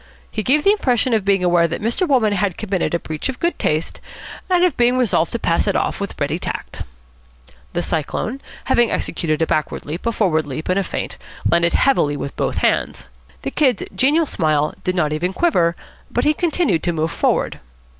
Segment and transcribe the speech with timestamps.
[0.31, 2.07] He gave the impression of being aware that Mr.
[2.07, 4.01] Wolmann had committed a breach of good taste
[4.49, 6.81] and of being resolved to pass it off with ready tact.
[7.73, 11.17] The Cyclone, having executed a backward leap, a forward leap, and a feint,
[11.47, 13.05] landed heavily with both hands.
[13.43, 15.75] The Kid's genial smile did not even quiver,
[16.09, 17.59] but he continued to move forward.